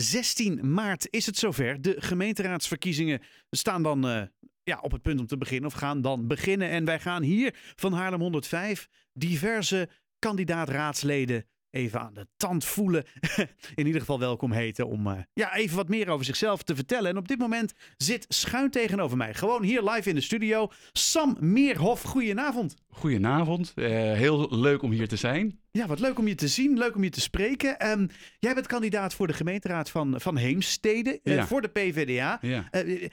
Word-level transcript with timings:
16 0.00 0.72
maart 0.72 1.06
is 1.10 1.26
het 1.26 1.36
zover. 1.36 1.82
De 1.82 1.94
gemeenteraadsverkiezingen 1.98 3.20
staan 3.50 3.82
dan 3.82 4.06
uh, 4.06 4.22
ja, 4.62 4.78
op 4.80 4.92
het 4.92 5.02
punt 5.02 5.20
om 5.20 5.26
te 5.26 5.38
beginnen 5.38 5.70
of 5.70 5.76
gaan 5.76 6.02
dan 6.02 6.26
beginnen. 6.26 6.68
En 6.68 6.84
wij 6.84 7.00
gaan 7.00 7.22
hier 7.22 7.54
van 7.76 7.92
Haarlem 7.92 8.20
105 8.20 8.88
diverse 9.12 9.88
kandidaat-raadsleden 10.18 11.46
even 11.70 12.00
aan 12.00 12.14
de 12.14 12.26
tand 12.36 12.64
voelen. 12.64 13.04
In 13.74 13.86
ieder 13.86 14.00
geval 14.00 14.18
welkom 14.18 14.52
heten 14.52 14.86
om 14.86 15.06
uh, 15.06 15.18
ja, 15.32 15.54
even 15.54 15.76
wat 15.76 15.88
meer 15.88 16.08
over 16.08 16.24
zichzelf 16.24 16.62
te 16.62 16.74
vertellen. 16.74 17.10
En 17.10 17.16
op 17.16 17.28
dit 17.28 17.38
moment 17.38 17.72
zit 17.96 18.24
schuin 18.28 18.70
tegenover 18.70 19.16
mij, 19.16 19.34
gewoon 19.34 19.62
hier 19.62 19.82
live 19.82 20.08
in 20.08 20.14
de 20.14 20.20
studio, 20.20 20.70
Sam 20.92 21.36
Meerhof. 21.40 22.02
Goedenavond. 22.02 22.74
Goedenavond, 22.88 23.72
uh, 23.74 23.86
heel 24.12 24.46
leuk 24.50 24.82
om 24.82 24.90
hier 24.90 25.08
te 25.08 25.16
zijn. 25.16 25.60
Ja, 25.70 25.86
wat 25.86 26.00
leuk 26.00 26.18
om 26.18 26.28
je 26.28 26.34
te 26.34 26.48
zien, 26.48 26.78
leuk 26.78 26.94
om 26.94 27.04
je 27.04 27.10
te 27.10 27.20
spreken. 27.20 27.90
Um, 27.90 28.08
jij 28.38 28.54
bent 28.54 28.66
kandidaat 28.66 29.14
voor 29.14 29.26
de 29.26 29.32
gemeenteraad 29.32 29.90
van, 29.90 30.20
van 30.20 30.36
Heemstede, 30.36 31.20
uh, 31.24 31.34
ja. 31.34 31.46
voor 31.46 31.60
de 31.60 31.68
PvdA. 31.68 32.38
Ja. 32.40 32.70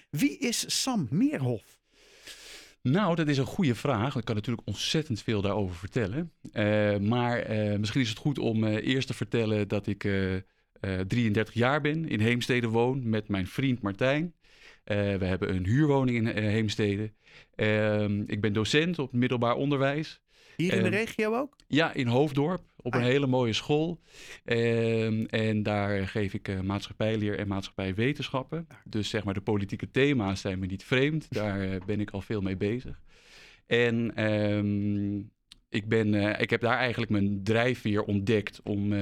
wie 0.09 0.37
is 0.37 0.81
Sam 0.81 1.07
Meerhof? 1.09 1.83
Nou, 2.91 3.15
dat 3.15 3.27
is 3.27 3.37
een 3.37 3.45
goede 3.45 3.75
vraag. 3.75 4.15
Ik 4.15 4.25
kan 4.25 4.35
natuurlijk 4.35 4.67
ontzettend 4.67 5.21
veel 5.21 5.41
daarover 5.41 5.75
vertellen. 5.75 6.31
Uh, 6.53 6.97
maar 6.97 7.51
uh, 7.51 7.77
misschien 7.79 8.01
is 8.01 8.09
het 8.09 8.17
goed 8.17 8.39
om 8.39 8.63
uh, 8.63 8.87
eerst 8.87 9.07
te 9.07 9.13
vertellen 9.13 9.67
dat 9.67 9.87
ik 9.87 10.07
33 11.07 11.53
jaar 11.53 11.81
ben, 11.81 12.07
in 12.07 12.19
Heemstede 12.19 12.67
woon 12.67 13.09
met 13.09 13.27
mijn 13.27 13.47
vriend 13.47 13.81
Martijn. 13.81 14.33
we 14.83 15.25
hebben 15.25 15.55
een 15.55 15.65
huurwoning 15.65 16.33
in 16.33 16.43
Heemstede. 16.43 17.13
Ehm, 17.55 18.23
ik 18.25 18.41
ben 18.41 18.53
docent 18.53 18.99
op 18.99 19.13
middelbaar 19.13 19.55
onderwijs. 19.55 20.21
Hier 20.55 20.73
in 20.73 20.83
de 20.83 20.89
regio 20.89 21.35
ook? 21.35 21.55
Ja, 21.67 21.93
in 21.93 22.07
Hoofddorp, 22.07 22.61
op 22.77 22.93
een 22.93 22.99
ah. 22.99 23.05
hele 23.05 23.27
mooie 23.27 23.53
school. 23.53 24.01
Ehm, 24.43 25.25
en 25.25 25.63
daar 25.63 26.07
geef 26.07 26.33
ik 26.33 26.47
uh, 26.47 26.59
maatschappijleer 26.59 27.39
en 27.39 27.47
maatschappijwetenschappen. 27.47 28.67
Dus 28.83 29.09
zeg 29.09 29.23
maar 29.23 29.33
de 29.33 29.41
politieke 29.41 29.91
thema's 29.91 30.41
zijn 30.41 30.59
me 30.59 30.65
niet 30.65 30.83
vreemd. 30.83 31.27
Daar 31.33 31.61
eh, 31.61 31.81
ben 31.85 31.99
ik 31.99 32.11
al 32.11 32.21
veel 32.21 32.41
mee 32.41 32.57
bezig. 32.57 33.01
En 33.65 34.15
ehm, 34.15 35.17
ik, 35.69 35.89
ben, 35.89 36.13
uh, 36.13 36.39
ik 36.39 36.49
heb 36.49 36.61
daar 36.61 36.77
eigenlijk 36.77 37.11
mijn 37.11 37.43
drijfveer 37.43 38.03
ontdekt 38.03 38.61
om, 38.63 38.93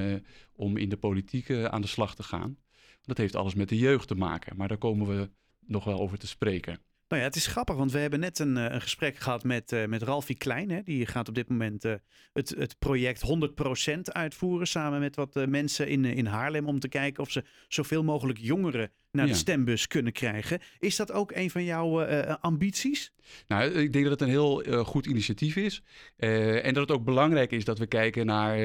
om 0.56 0.76
in 0.76 0.88
de 0.88 0.96
politiek 0.96 1.50
aan 1.50 1.80
de 1.80 1.86
slag 1.86 2.14
te 2.14 2.22
gaan. 2.22 2.56
Dat 3.02 3.18
heeft 3.18 3.36
alles 3.36 3.54
met 3.54 3.68
de 3.68 3.78
jeugd 3.78 4.08
te 4.08 4.14
maken, 4.14 4.56
maar 4.56 4.68
daar 4.68 4.78
komen 4.78 5.06
we 5.06 5.30
nog 5.66 5.84
wel 5.84 6.00
over 6.00 6.18
te 6.18 6.26
spreken. 6.26 6.78
Nou 7.14 7.26
ja, 7.26 7.32
het 7.32 7.42
is 7.42 7.52
grappig, 7.52 7.76
want 7.76 7.92
we 7.92 7.98
hebben 7.98 8.20
net 8.20 8.38
een, 8.38 8.56
eh, 8.56 8.72
een 8.72 8.80
gesprek 8.80 9.16
gehad 9.16 9.44
met, 9.44 9.72
uh, 9.72 9.86
met 9.86 10.02
Ralfie 10.02 10.36
Klein. 10.36 10.70
Hè. 10.70 10.82
Die 10.82 11.06
gaat 11.06 11.28
op 11.28 11.34
dit 11.34 11.48
moment 11.48 11.84
uh, 11.84 11.94
het, 12.32 12.54
het 12.58 12.78
project 12.78 13.22
100% 13.22 14.00
uitvoeren. 14.02 14.66
Samen 14.66 15.00
met 15.00 15.16
wat 15.16 15.46
mensen 15.48 15.88
in, 15.88 16.04
in 16.04 16.26
Haarlem. 16.26 16.66
Om 16.66 16.80
te 16.80 16.88
kijken 16.88 17.22
of 17.22 17.30
ze 17.30 17.44
zoveel 17.68 18.04
mogelijk 18.04 18.38
jongeren 18.38 18.90
naar 19.10 19.26
de 19.26 19.34
stembus 19.34 19.86
kunnen 19.86 20.12
krijgen. 20.12 20.60
Is 20.78 20.96
dat 20.96 21.12
ook 21.12 21.32
een 21.32 21.50
van 21.50 21.64
jouw 21.64 22.04
ambities? 22.40 23.12
Nou, 23.46 23.70
ik 23.70 23.92
denk 23.92 24.04
dat 24.04 24.12
het 24.12 24.20
een 24.20 24.34
heel 24.34 24.84
goed 24.84 25.06
initiatief 25.06 25.56
is. 25.56 25.82
en 26.16 26.74
dat 26.74 26.88
het 26.88 26.96
ook 26.96 27.04
belangrijk 27.04 27.50
is 27.50 27.64
dat 27.64 27.78
we 27.78 27.86
kijken 27.86 28.26
naar 28.26 28.56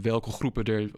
welke 0.00 0.30
groepen 0.30 0.64
er 0.64 0.90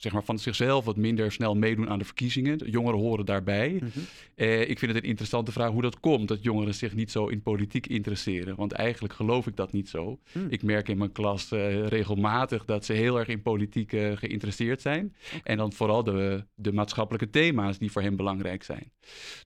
zeg 0.00 0.12
maar, 0.12 0.24
van 0.24 0.38
zichzelf 0.38 0.84
wat 0.84 0.96
minder 0.96 1.32
snel 1.32 1.54
meedoen 1.54 1.88
aan 1.88 1.98
de 1.98 2.04
verkiezingen. 2.04 2.58
De 2.58 2.70
jongeren 2.70 3.00
horen 3.00 3.26
daarbij. 3.26 3.72
Mhm. 3.72 3.88
eh, 4.34 4.60
ik 4.60 4.78
vind 4.78 4.92
het 4.92 5.02
een 5.02 5.08
interessante 5.08 5.52
vraag 5.52 5.70
hoe 5.70 5.82
dat 5.82 6.00
komt, 6.00 6.28
dat 6.28 6.42
jongeren 6.42 6.74
zich 6.74 6.94
niet 6.94 7.10
zo 7.10 7.26
in 7.26 7.42
politiek 7.42 7.86
interesseren. 7.86 8.56
Want 8.56 8.72
eigenlijk 8.72 9.14
geloof 9.14 9.46
ik 9.46 9.56
dat 9.56 9.72
niet 9.72 9.88
zo. 9.88 10.18
Hmm. 10.32 10.46
Ik 10.48 10.62
merk 10.62 10.88
in 10.88 10.98
mijn 10.98 11.12
klas 11.12 11.52
uh, 11.52 11.86
regelmatig 11.86 12.64
dat 12.64 12.84
ze 12.84 12.92
heel 12.92 13.18
erg 13.18 13.28
in 13.28 13.42
politiek 13.42 13.92
uh, 13.92 14.16
geïnteresseerd 14.16 14.80
zijn. 14.80 15.14
En 15.42 15.56
dan 15.56 15.72
vooral 15.72 16.04
de, 16.04 16.44
de 16.54 16.72
maatschappelijke 16.72 17.30
thema's 17.30 17.78
die 17.78 17.90
voor 17.90 18.02
hen 18.02 18.16
belangrijk 18.16 18.62
zijn. 18.62 18.92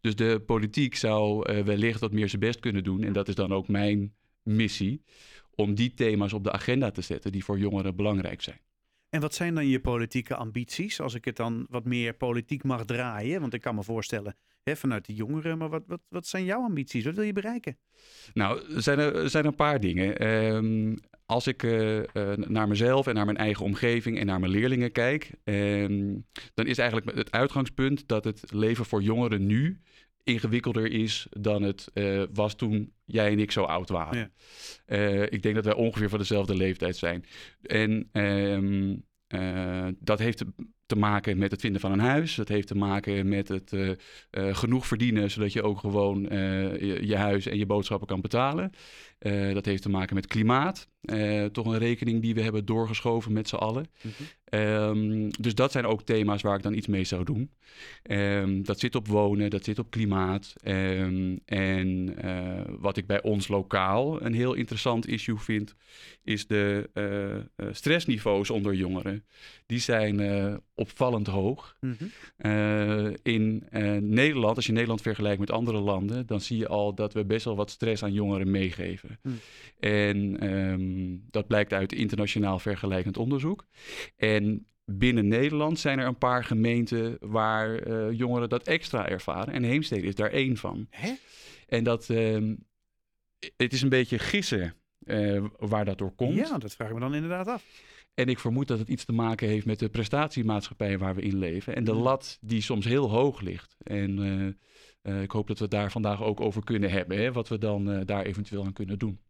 Dus 0.00 0.16
de 0.16 0.42
politiek 0.46 0.94
zou 0.94 1.52
wellicht 1.64 2.00
wat 2.00 2.12
meer 2.12 2.28
zijn 2.28 2.40
best 2.40 2.60
kunnen 2.60 2.84
doen. 2.84 3.02
En 3.02 3.12
dat 3.12 3.28
is 3.28 3.34
dan 3.34 3.52
ook 3.52 3.68
mijn 3.68 4.14
missie. 4.42 5.02
Om 5.54 5.74
die 5.74 5.94
thema's 5.94 6.32
op 6.32 6.44
de 6.44 6.52
agenda 6.52 6.90
te 6.90 7.02
zetten 7.02 7.32
die 7.32 7.44
voor 7.44 7.58
jongeren 7.58 7.96
belangrijk 7.96 8.42
zijn. 8.42 8.60
En 9.14 9.20
wat 9.20 9.34
zijn 9.34 9.54
dan 9.54 9.66
je 9.66 9.80
politieke 9.80 10.34
ambities? 10.34 11.00
Als 11.00 11.14
ik 11.14 11.24
het 11.24 11.36
dan 11.36 11.66
wat 11.70 11.84
meer 11.84 12.14
politiek 12.14 12.64
mag 12.64 12.84
draaien. 12.84 13.40
Want 13.40 13.54
ik 13.54 13.60
kan 13.60 13.74
me 13.74 13.82
voorstellen, 13.82 14.36
hè, 14.62 14.76
vanuit 14.76 15.06
de 15.06 15.14
jongeren. 15.14 15.58
Maar 15.58 15.68
wat, 15.68 15.82
wat, 15.86 16.00
wat 16.08 16.26
zijn 16.26 16.44
jouw 16.44 16.62
ambities? 16.62 17.04
Wat 17.04 17.14
wil 17.14 17.24
je 17.24 17.32
bereiken? 17.32 17.78
Nou, 18.32 18.74
er 18.74 18.82
zijn 18.82 18.98
er, 18.98 19.30
zijn 19.30 19.46
een 19.46 19.54
paar 19.54 19.80
dingen. 19.80 20.18
Ehm, 20.18 20.96
als 21.26 21.46
ik 21.46 21.62
uh, 21.62 22.02
naar 22.34 22.68
mezelf 22.68 23.06
en 23.06 23.14
naar 23.14 23.24
mijn 23.24 23.36
eigen 23.36 23.64
omgeving 23.64 24.18
en 24.18 24.26
naar 24.26 24.40
mijn 24.40 24.52
leerlingen 24.52 24.92
kijk. 24.92 25.30
Ehm, 25.44 26.14
dan 26.54 26.66
is 26.66 26.78
eigenlijk 26.78 27.16
het 27.16 27.32
uitgangspunt 27.32 28.08
dat 28.08 28.24
het 28.24 28.52
leven 28.52 28.84
voor 28.84 29.02
jongeren 29.02 29.46
nu 29.46 29.80
ingewikkelder 30.24 30.92
is 30.92 31.26
dan 31.30 31.62
het 31.62 31.90
uh, 31.94 32.22
was 32.32 32.54
toen 32.54 32.92
jij 33.04 33.30
en 33.30 33.38
ik 33.38 33.50
zo 33.50 33.62
oud 33.62 33.88
waren. 33.88 34.18
Ja. 34.18 34.30
Uh, 34.96 35.22
ik 35.22 35.42
denk 35.42 35.54
dat 35.54 35.64
wij 35.64 35.74
ongeveer 35.74 36.08
van 36.08 36.18
dezelfde 36.18 36.54
leeftijd 36.54 36.96
zijn. 36.96 37.24
En 37.62 38.08
um, 38.12 39.04
uh, 39.28 39.88
dat 39.98 40.18
heeft 40.18 40.44
te 40.86 40.96
maken 40.96 41.38
met 41.38 41.50
het 41.50 41.60
vinden 41.60 41.80
van 41.80 41.92
een 41.92 41.98
huis. 41.98 42.34
Dat 42.34 42.48
heeft 42.48 42.66
te 42.66 42.74
maken 42.74 43.28
met 43.28 43.48
het 43.48 43.72
uh, 43.72 43.88
uh, 43.88 44.56
genoeg 44.56 44.86
verdienen, 44.86 45.30
zodat 45.30 45.52
je 45.52 45.62
ook 45.62 45.78
gewoon 45.78 46.22
je, 46.22 46.98
je, 47.02 47.16
huis 47.16 47.46
en 47.46 47.58
je 47.58 47.66
boodschappen 47.66 48.06
kan 48.06 48.20
betalen. 48.20 48.70
Dat 49.52 49.64
heeft 49.64 49.82
te 49.82 49.88
maken 49.88 50.14
met 50.14 50.26
klimaat. 50.26 50.88
toch 51.52 51.66
een 51.66 51.78
rekening 51.78 52.22
die 52.22 52.34
we 52.34 52.42
hebben 52.42 52.64
doorgeschoven 52.64 53.32
met 53.32 53.48
z'n 53.48 53.54
allen. 53.54 53.86
Mm 54.02 54.10
-hmm. 54.16 54.26
Um, 54.54 55.30
dus 55.40 55.54
dat 55.54 55.72
zijn 55.72 55.86
ook 55.86 56.02
thema's 56.02 56.42
waar 56.42 56.56
ik 56.56 56.62
dan 56.62 56.74
iets 56.74 56.86
mee 56.86 57.04
zou 57.04 57.24
doen. 57.24 57.50
Um, 58.10 58.64
dat 58.64 58.80
zit 58.80 58.94
op 58.94 59.08
wonen, 59.08 59.50
dat 59.50 59.64
zit 59.64 59.78
op 59.78 59.90
klimaat. 59.90 60.54
Um, 60.64 61.40
en 61.44 62.14
uh, 62.24 62.60
wat 62.78 62.96
ik 62.96 63.06
bij 63.06 63.22
ons 63.22 63.48
lokaal 63.48 64.22
een 64.22 64.34
heel 64.34 64.54
interessant 64.54 65.08
issue 65.08 65.38
vind, 65.38 65.74
is 66.24 66.46
de 66.46 66.90
stressniveaus 67.70 68.50
onder 68.50 68.74
jongeren. 68.74 69.24
Die 69.66 69.78
zijn 69.78 70.62
opvallend 70.74 71.26
hoog. 71.26 71.76
Mm 71.80 71.96
-hmm. 71.98 73.14
in 73.22 73.66
Nederland, 74.00 74.56
als 74.56 74.66
je 74.66 74.72
Nederland 74.72 75.02
vergelijkt 75.02 75.40
met 75.40 75.50
andere 75.50 75.80
landen, 75.80 76.26
dan 76.26 76.40
zie 76.40 76.58
je 76.58 76.68
al 76.68 76.94
dat 76.94 77.12
we 77.12 77.24
best 77.24 77.44
wel 77.44 77.56
wat 77.56 77.70
stress 77.70 78.02
aan 78.02 78.12
jongeren 78.12 78.50
meegeven. 78.50 79.13
Mm. 79.22 79.38
En 79.80 81.22
dat 81.30 81.46
blijkt 81.46 81.72
uit 81.72 81.92
internationaal 81.92 82.58
vergelijkend 82.58 83.16
onderzoek. 83.16 83.66
En 84.16 84.34
en 84.34 84.66
binnen 84.98 85.28
Nederland 85.28 85.78
zijn 85.78 85.98
er 85.98 86.06
een 86.06 86.18
paar 86.18 86.44
gemeenten 86.44 87.16
waar 87.20 87.88
uh, 87.88 88.18
jongeren 88.18 88.48
dat 88.48 88.66
extra 88.66 89.08
ervaren. 89.08 89.54
En 89.54 89.62
Heemstede 89.62 90.06
is 90.06 90.14
daar 90.14 90.30
één 90.30 90.56
van. 90.56 90.86
Hè? 90.90 91.12
En 91.68 91.84
dat, 91.84 92.08
uh, 92.08 92.54
het 93.56 93.72
is 93.72 93.82
een 93.82 93.88
beetje 93.88 94.18
gissen 94.18 94.74
uh, 95.04 95.44
waar 95.58 95.84
dat 95.84 95.98
door 95.98 96.14
komt. 96.14 96.34
Ja, 96.34 96.58
dat 96.58 96.74
vraag 96.74 96.88
ik 96.88 96.94
me 96.94 97.00
dan 97.00 97.14
inderdaad 97.14 97.46
af. 97.46 97.64
En 98.14 98.28
ik 98.28 98.38
vermoed 98.38 98.68
dat 98.68 98.78
het 98.78 98.88
iets 98.88 99.04
te 99.04 99.12
maken 99.12 99.48
heeft 99.48 99.66
met 99.66 99.78
de 99.78 99.88
prestatiemaatschappij 99.88 100.98
waar 100.98 101.14
we 101.14 101.22
in 101.22 101.38
leven. 101.38 101.74
En 101.74 101.84
de 101.84 101.94
lat 101.94 102.38
die 102.40 102.60
soms 102.60 102.84
heel 102.84 103.10
hoog 103.10 103.40
ligt. 103.40 103.76
En 103.82 104.18
uh, 104.18 104.52
ik 105.04 105.30
hoop 105.30 105.46
dat 105.46 105.56
we 105.58 105.62
het 105.64 105.72
daar 105.72 105.90
vandaag 105.90 106.22
ook 106.22 106.40
over 106.40 106.64
kunnen 106.64 106.90
hebben. 106.90 107.18
Hè, 107.18 107.32
wat 107.32 107.48
we 107.48 107.58
dan 107.58 108.04
daar 108.04 108.24
eventueel 108.24 108.64
aan 108.64 108.72
kunnen 108.72 108.98
doen. 108.98 109.20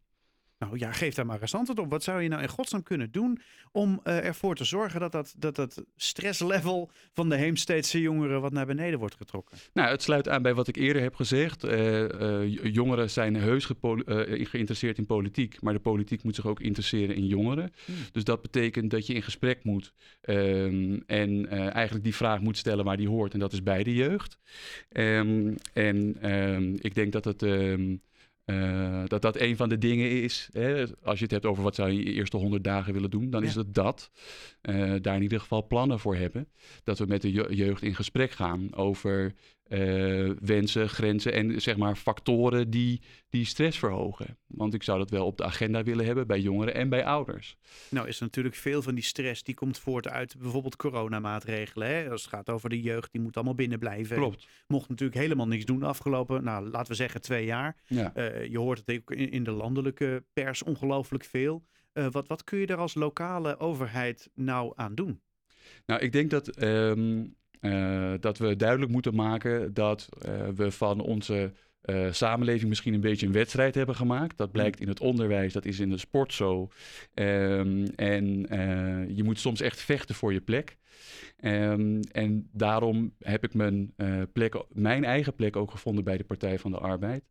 Nou 0.59 0.77
ja, 0.77 0.91
geef 0.91 1.13
daar 1.13 1.25
maar 1.25 1.41
eens 1.41 1.55
antwoord 1.55 1.79
op. 1.79 1.89
Wat 1.89 2.03
zou 2.03 2.21
je 2.21 2.29
nou 2.29 2.41
in 2.41 2.49
godsnaam 2.49 2.83
kunnen 2.83 3.11
doen 3.11 3.39
om 3.71 3.99
uh, 4.03 4.25
ervoor 4.25 4.55
te 4.55 4.63
zorgen 4.63 4.99
dat 4.99 5.11
dat, 5.11 5.35
dat 5.37 5.55
dat 5.55 5.83
stresslevel 5.95 6.91
van 7.13 7.29
de 7.29 7.35
Heemsteedse 7.35 8.01
jongeren 8.01 8.41
wat 8.41 8.51
naar 8.51 8.65
beneden 8.65 8.99
wordt 8.99 9.15
getrokken? 9.15 9.57
Nou, 9.73 9.89
het 9.89 10.01
sluit 10.01 10.29
aan 10.29 10.41
bij 10.41 10.53
wat 10.53 10.67
ik 10.67 10.75
eerder 10.75 11.01
heb 11.01 11.15
gezegd. 11.15 11.65
Uh, 11.65 12.01
uh, 12.01 12.73
jongeren 12.73 13.09
zijn 13.09 13.35
heus 13.35 13.65
geïnteresseerd 13.65 14.97
in 14.97 15.05
politiek, 15.05 15.61
maar 15.61 15.73
de 15.73 15.79
politiek 15.79 16.23
moet 16.23 16.35
zich 16.35 16.47
ook 16.47 16.59
interesseren 16.59 17.15
in 17.15 17.27
jongeren. 17.27 17.71
Hmm. 17.85 17.95
Dus 18.11 18.23
dat 18.23 18.41
betekent 18.41 18.91
dat 18.91 19.07
je 19.07 19.13
in 19.13 19.23
gesprek 19.23 19.63
moet 19.63 19.93
um, 20.21 21.03
en 21.07 21.49
eigenlijk 21.71 22.03
die 22.03 22.15
vraag 22.15 22.39
moet 22.39 22.57
stellen 22.57 22.85
waar 22.85 22.97
die 22.97 23.09
hoort. 23.09 23.33
En 23.33 23.39
dat 23.39 23.53
is 23.53 23.63
bij 23.63 23.83
de 23.83 23.93
jeugd. 23.93 24.37
Um, 24.91 25.55
en 25.73 26.31
um, 26.31 26.75
ik 26.79 26.95
denk 26.95 27.11
dat 27.11 27.25
het 27.25 27.41
uh, 28.45 29.03
dat 29.05 29.21
dat 29.21 29.39
een 29.39 29.55
van 29.55 29.69
de 29.69 29.77
dingen 29.77 30.21
is. 30.23 30.49
Hè? 30.51 30.83
Als 31.03 31.17
je 31.17 31.23
het 31.23 31.33
hebt 31.33 31.45
over 31.45 31.63
wat 31.63 31.75
zou 31.75 31.91
je 31.91 31.99
in 31.99 32.05
je 32.05 32.13
eerste 32.13 32.37
honderd 32.37 32.63
dagen 32.63 32.93
willen 32.93 33.09
doen, 33.09 33.29
dan 33.29 33.43
is 33.43 33.55
het 33.55 33.73
dat. 33.73 34.11
Uh, 34.61 34.93
daar 35.01 35.15
in 35.15 35.21
ieder 35.21 35.39
geval 35.39 35.67
plannen 35.67 35.99
voor 35.99 36.15
hebben. 36.15 36.47
Dat 36.83 36.99
we 36.99 37.05
met 37.05 37.21
de 37.21 37.31
jeugd 37.31 37.83
in 37.83 37.95
gesprek 37.95 38.31
gaan 38.31 38.75
over 38.75 39.33
uh, 39.67 40.31
wensen, 40.39 40.89
grenzen 40.89 41.33
en 41.33 41.61
zeg 41.61 41.77
maar 41.77 41.95
factoren 41.95 42.69
die, 42.69 43.01
die 43.29 43.45
stress 43.45 43.79
verhogen. 43.79 44.37
Want 44.47 44.73
ik 44.73 44.83
zou 44.83 44.97
dat 44.97 45.09
wel 45.09 45.25
op 45.25 45.37
de 45.37 45.43
agenda 45.43 45.83
willen 45.83 46.05
hebben 46.05 46.27
bij 46.27 46.39
jongeren 46.39 46.73
en 46.73 46.89
bij 46.89 47.05
ouders. 47.05 47.57
Nou 47.89 48.07
is 48.07 48.19
natuurlijk 48.19 48.55
veel 48.55 48.81
van 48.81 48.95
die 48.95 49.03
stress 49.03 49.43
die 49.43 49.55
komt 49.55 49.79
voort 49.79 50.07
uit 50.07 50.35
bijvoorbeeld 50.37 50.75
coronamaatregelen. 50.75 51.87
Hè? 51.87 52.09
Als 52.09 52.21
het 52.21 52.31
gaat 52.31 52.49
over 52.49 52.69
de 52.69 52.81
jeugd, 52.81 53.11
die 53.11 53.21
moet 53.21 53.35
allemaal 53.35 53.55
binnen 53.55 53.79
blijven. 53.79 54.17
Klopt. 54.17 54.47
Mocht 54.67 54.89
natuurlijk 54.89 55.19
helemaal 55.19 55.47
niks 55.47 55.65
doen 55.65 55.79
de 55.79 55.85
afgelopen, 55.85 56.43
nou 56.43 56.69
laten 56.69 56.91
we 56.91 56.95
zeggen 56.95 57.21
twee 57.21 57.45
jaar. 57.45 57.75
Ja. 57.87 58.11
Uh, 58.15 58.45
je 58.45 58.57
hoort 58.57 58.83
het 58.85 58.97
ook 58.97 59.11
in, 59.11 59.43
de 59.43 59.51
landelijke 59.51 60.23
pers 60.33 60.63
ongelooflijk 60.63 61.23
veel. 61.23 61.65
Uh, 61.93 62.07
wat, 62.11 62.27
wat 62.27 62.43
kun 62.43 62.59
je 62.59 62.67
er 62.67 62.77
als 62.77 62.93
lokale 62.93 63.59
overheid 63.59 64.29
nou 64.33 64.73
aan 64.75 64.95
doen? 64.95 65.21
Nou, 65.85 66.01
ik 66.01 66.11
denk 66.11 66.29
dat 66.29 66.61
um, 66.63 67.35
dat 68.19 68.37
we 68.37 68.55
duidelijk 68.55 68.91
moeten 68.91 69.15
maken 69.15 69.73
dat 69.73 70.09
we 70.55 70.71
van 70.71 70.99
onze 70.99 71.51
uh, 71.85 72.11
samenleving 72.11 72.69
misschien 72.69 72.93
een 72.93 72.99
beetje 72.99 73.25
een 73.25 73.31
wedstrijd 73.31 73.75
hebben 73.75 73.95
gemaakt. 73.95 74.37
Dat 74.37 74.51
blijkt 74.51 74.79
in 74.79 74.87
het 74.87 74.99
onderwijs, 74.99 75.53
dat 75.53 75.65
is 75.65 75.79
in 75.79 75.89
de 75.89 75.97
sport 75.97 76.33
zo. 76.33 76.69
Um, 77.13 77.85
en 77.95 78.45
je 79.15 79.23
moet 79.23 79.39
soms 79.39 79.61
echt 79.61 79.81
vechten 79.81 80.15
voor 80.15 80.33
je 80.33 80.41
plek. 80.41 80.77
Um, 81.41 81.99
en 82.11 82.49
daarom 82.51 83.13
heb 83.19 83.43
ik 83.43 83.53
mijn, 83.53 83.93
plek, 84.33 84.63
mijn 84.69 85.03
eigen 85.03 85.35
plek 85.35 85.55
ook 85.55 85.71
gevonden 85.71 86.03
bij 86.03 86.17
de 86.17 86.23
Partij 86.23 86.59
van 86.59 86.71
de 86.71 86.77
Arbeid. 86.77 87.23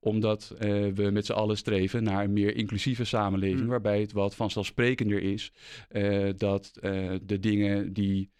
Omdat 0.00 0.54
we 0.94 1.08
met 1.12 1.26
z'n 1.26 1.32
allen 1.32 1.56
streven 1.56 2.02
naar 2.02 2.24
een 2.24 2.32
meer 2.32 2.56
inclusieve 2.56 3.04
samenleving. 3.04 3.62
Mm. 3.62 3.68
Waarbij 3.68 4.00
het 4.00 4.12
wat 4.12 4.34
vanzelfsprekender 4.34 5.22
is 5.22 5.52
dat 6.36 6.72
de 7.22 7.38
dingen 7.40 7.92
die, 7.92 8.30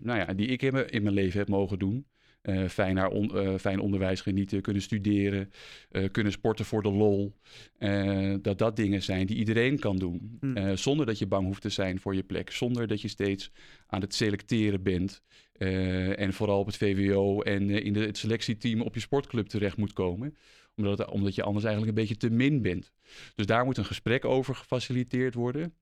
nou 0.00 0.18
ja, 0.18 0.34
die 0.34 0.46
ik 0.46 0.62
in 0.62 0.72
mijn, 0.72 0.88
in 0.88 1.02
mijn 1.02 1.14
leven 1.14 1.38
heb 1.38 1.48
mogen 1.48 1.78
doen 1.78 2.06
uh, 2.46 2.68
fijn, 2.68 3.06
on, 3.06 3.58
fijn 3.58 3.80
onderwijs 3.80 4.20
genieten, 4.20 4.62
kunnen 4.62 4.82
studeren, 4.82 5.50
uh, 5.90 6.08
kunnen 6.10 6.32
sporten 6.32 6.64
voor 6.64 6.82
de 6.82 6.92
lol. 6.92 7.34
Dat 8.42 8.58
dat 8.58 8.76
dingen 8.76 9.02
zijn 9.02 9.26
die 9.26 9.36
iedereen 9.36 9.78
kan 9.78 9.96
doen. 9.96 10.38
Mm. 10.40 10.76
zonder 10.76 11.06
dat 11.06 11.18
je 11.18 11.26
bang 11.26 11.46
hoeft 11.46 11.62
te 11.62 11.68
zijn 11.68 12.00
voor 12.00 12.14
je 12.14 12.22
plek. 12.22 12.50
Zonder 12.50 12.86
dat 12.86 13.00
je 13.00 13.08
steeds 13.08 13.50
aan 13.86 14.00
het 14.00 14.14
selecteren 14.14 14.82
bent. 14.82 15.22
en 16.16 16.32
vooral 16.32 16.58
op 16.58 16.66
het 16.66 16.76
VWO 16.76 17.40
en 17.40 17.70
in 17.70 17.92
de, 17.92 18.00
het 18.00 18.18
selectieteam 18.18 18.80
op 18.80 18.94
je 18.94 19.00
sportclub 19.00 19.46
terecht 19.46 19.76
moet 19.76 19.92
komen. 19.92 20.36
Omdat, 20.76 21.10
omdat 21.10 21.34
je 21.34 21.42
anders 21.42 21.64
eigenlijk 21.64 21.96
een 21.96 22.02
beetje 22.02 22.28
te 22.28 22.30
min 22.30 22.62
bent. 22.62 22.92
Dus 23.34 23.46
daar 23.46 23.64
moet 23.64 23.76
een 23.76 23.84
gesprek 23.84 24.24
over 24.24 24.54
gefaciliteerd 24.54 25.34
worden. 25.34 25.74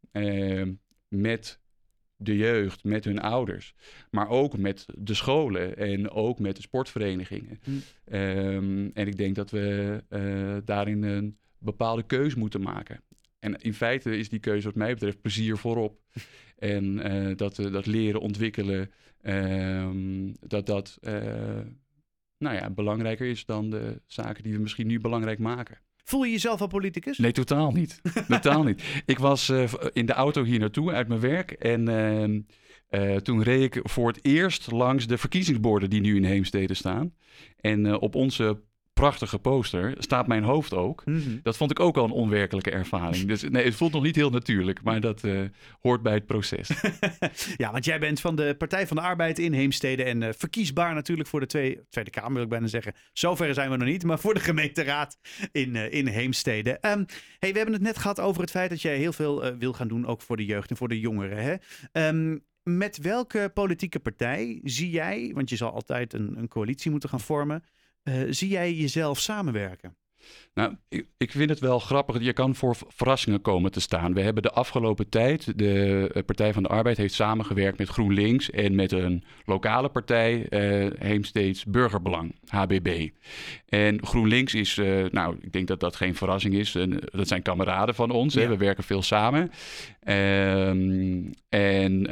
met 1.09 1.61
de 2.17 2.37
jeugd, 2.37 2.85
met 2.85 3.05
hun 3.05 3.21
ouders. 3.21 3.75
Maar 4.11 4.29
ook 4.29 4.59
met 4.59 4.87
de 4.99 5.15
scholen 5.15 5.77
en 5.77 6.11
ook 6.11 6.39
met 6.39 6.57
de 6.57 6.63
sportverenigingen. 6.63 7.59
Hm. 7.63 7.71
Ehm, 8.05 8.91
en 8.95 9.07
ik 9.07 9.17
denk 9.17 9.35
dat 9.35 9.51
we 9.51 10.03
uh, 10.11 10.57
daarin 10.65 11.03
een 11.03 11.39
bepaalde 11.59 12.03
keus 12.03 12.35
moeten 12.35 12.61
maken. 12.61 13.01
En 13.39 13.57
in 13.57 13.75
feite 13.75 14.17
is 14.17 14.29
die 14.29 14.41
keuze 14.41 14.67
wat 14.67 14.77
mij 14.77 14.93
betreft 14.93 15.21
plezier 15.21 15.59
voorop. 15.59 15.99
En 16.59 17.13
uh, 17.13 17.37
dat, 17.37 17.59
uh, 17.59 17.73
dat 17.73 17.87
leren 17.87 18.21
ontwikkelen, 18.21 18.91
ehm, 19.23 20.33
dat 20.41 20.67
dat 20.67 20.99
nou 22.39 22.57
ja, 22.57 22.71
belangrijker 22.71 23.27
is 23.27 23.45
dan 23.45 23.71
de 23.71 24.01
zaken 24.07 24.43
die 24.43 24.53
we 24.53 24.59
misschien 24.59 24.87
nu 24.87 25.01
belangrijk 25.01 25.39
maken. 25.39 25.79
Voel 26.05 26.25
je 26.25 26.31
jezelf 26.31 26.61
al 26.61 26.67
politicus? 26.67 27.19
Nee, 27.19 27.33
totaal 27.33 27.73
niet. 27.73 28.01
totaal 28.29 28.63
niet. 28.63 29.03
Ik 29.07 29.19
was 29.19 29.49
uh, 29.49 29.73
in 29.93 30.07
de 30.07 30.13
auto 30.13 30.45
hier 30.45 30.59
naartoe 30.59 30.93
uit 30.93 31.09
mijn 31.09 31.21
werk 31.21 31.51
en 31.51 31.89
uh, 32.91 33.17
toen 33.17 33.43
reed 33.43 33.77
ik 33.77 33.81
voor 33.89 34.09
het 34.09 34.19
eerst 34.25 34.71
langs 34.71 35.07
de 35.07 35.19
verkiezingsborden 35.19 35.91
die 35.91 36.01
nu 36.01 36.17
in 36.17 36.25
Heemstede 36.25 36.75
staan. 36.75 37.15
En 37.61 37.85
uh, 37.85 38.03
op 38.03 38.15
onze 38.15 38.63
prachtige 38.95 39.39
poster 39.39 39.95
staat 39.99 40.27
mijn 40.27 40.43
hoofd 40.43 40.75
ook. 40.75 41.03
Mhm. 41.05 41.39
Dat 41.43 41.57
vond 41.57 41.71
ik 41.71 41.81
ook 41.81 41.97
al 41.97 42.05
een 42.05 42.11
onwerkelijke 42.11 42.71
ervaring. 42.71 43.27
Dus 43.27 43.43
nee, 43.43 43.65
het 43.65 43.75
voelt 43.75 43.93
nog 43.93 44.03
niet 44.03 44.17
heel 44.17 44.31
natuurlijk, 44.31 44.83
maar 44.83 45.01
dat 45.01 45.25
uh, 45.25 45.41
hoort 45.81 46.03
bij 46.03 46.15
het 46.15 46.27
proces. 46.27 46.71
ja, 47.57 47.73
want 47.73 47.85
jij 47.85 47.99
bent 47.99 48.21
van 48.21 48.37
de 48.37 48.55
Partij 48.59 48.87
van 48.87 48.97
de 48.97 49.03
Arbeid 49.03 49.39
in 49.39 49.53
Heemstede 49.53 50.05
en 50.05 50.23
uh, 50.23 50.29
verkiesbaar 50.37 50.95
natuurlijk 50.95 51.29
voor 51.29 51.41
de 51.41 51.47
twee, 51.47 51.81
Tweede 51.91 52.11
Kamer, 52.11 52.33
wil 52.33 52.43
ik 52.43 52.49
bijna 52.49 52.67
zeggen. 52.67 52.93
Zover 53.13 53.55
zijn 53.55 53.71
we 53.71 53.77
nog 53.77 53.89
niet, 53.89 54.05
maar 54.05 54.19
voor 54.19 54.35
de 54.35 54.41
gemeenteraad 54.41 55.19
in, 55.53 55.75
uh, 55.75 55.93
in 55.93 56.07
Heemstede. 56.07 56.71
Um, 56.71 57.07
hey, 57.39 57.51
we 57.51 57.57
hebben 57.57 57.75
het 57.75 57.83
net 57.83 57.99
gehad 57.99 58.21
over 58.21 58.41
het 58.41 58.51
feit 58.51 58.71
dat 58.71 58.83
jij 58.83 58.97
heel 58.97 59.13
veel 59.13 59.57
wil 59.59 59.73
gaan 59.73 59.89
doen, 59.89 60.07
ook 60.07 60.23
voor 60.23 60.37
de 60.37 60.45
jeugd 60.45 60.71
en 60.71 60.77
voor 60.77 60.89
de 60.89 61.01
jongeren. 61.01 61.43
Hè? 61.43 62.09
Um, 62.09 62.45
met 62.63 62.99
welke 62.99 63.51
politieke 63.55 64.01
partij 64.01 64.61
zie 64.63 64.91
jij, 64.91 65.31
want 65.35 65.51
je 65.51 65.57
zal 65.57 65.73
altijd 65.73 66.13
een, 66.13 66.39
een 66.39 66.49
coalitie 66.49 66.91
moeten 66.91 67.09
gaan 67.09 67.21
vormen, 67.21 67.65
zie 68.31 68.49
jij 68.49 68.75
jezelf 68.75 69.21
samenwerken? 69.21 69.97
Nou, 70.55 70.77
ik, 70.89 71.07
ik, 71.19 71.31
vind 71.31 71.51
het 71.51 71.59
wel 71.59 71.79
grappig. 71.79 72.23
Je 72.23 72.33
kan 72.33 72.55
voor 72.55 72.77
verrassingen 72.89 73.41
komen 73.41 73.73
te 73.73 73.81
staan. 73.81 74.15
We 74.15 74.21
hebben 74.21 74.43
de 74.43 74.51
afgelopen 74.51 75.09
tijd, 75.09 75.59
de 75.59 76.11
eh, 76.15 76.23
Partij 76.25 76.53
van 76.53 76.63
de 76.63 76.69
Arbeid 76.69 76.97
heeft 76.97 77.15
samengewerkt 77.15 77.79
met 77.79 77.89
GroenLinks 77.89 78.51
en 78.51 78.75
met 78.75 78.93
een 78.93 79.25
lokale 79.45 79.89
partij, 79.89 80.47
uh, 80.51 80.91
Heemsteeds 80.99 81.65
Burgerbelang, 81.65 82.35
HBB. 82.47 83.09
En 83.69 84.07
GroenLinks 84.07 84.55
is, 84.55 84.77
uh, 84.77 85.05
nou, 85.11 85.37
ik 85.41 85.53
denk 85.53 85.67
dat 85.67 85.81
dat 85.81 85.97
geen 85.97 86.15
verrassing 86.15 86.55
is. 86.55 86.75
En, 86.75 86.99
dat 87.05 87.29
zijn 87.29 87.43
kameraden 87.43 87.95
van 87.95 88.11
ons. 88.11 88.35
Ja. 88.35 88.41
Hè? 88.41 88.49
We 88.49 88.57
werken 88.57 88.85
veel 88.85 89.03
samen. 89.03 89.51
Um, 90.09 91.31
en 91.49 92.11